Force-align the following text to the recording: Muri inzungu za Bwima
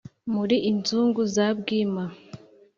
Muri 0.33 0.55
inzungu 0.71 1.21
za 1.33 1.47
Bwima 1.57 2.03